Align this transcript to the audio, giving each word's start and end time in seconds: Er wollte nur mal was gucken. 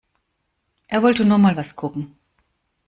Er 0.87 1.03
wollte 1.03 1.25
nur 1.25 1.37
mal 1.37 1.55
was 1.57 1.75
gucken. 1.75 2.17